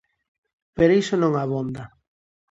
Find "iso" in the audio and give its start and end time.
1.01-1.15